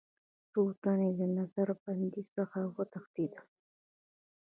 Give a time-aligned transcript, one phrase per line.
[0.51, 3.45] څو تنه یې له نظر بندۍ څخه وتښتېدل.